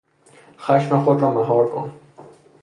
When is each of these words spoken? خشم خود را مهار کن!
خشم 0.57 1.03
خود 1.03 1.21
را 1.21 1.31
مهار 1.31 1.69
کن! 1.69 1.93